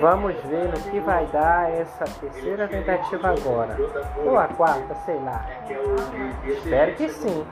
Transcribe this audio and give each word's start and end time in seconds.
Vamos 0.00 0.34
ver 0.44 0.68
no 0.68 0.80
que 0.90 1.00
vai 1.00 1.26
dar 1.26 1.70
essa 1.72 2.04
terceira 2.04 2.68
tentativa 2.68 3.28
agora. 3.28 3.76
Ou 4.24 4.38
a 4.38 4.48
quarta, 4.48 4.94
sei 5.04 5.18
lá. 5.18 5.44
Espero 6.44 6.94
que 6.94 7.08
sim. 7.08 7.46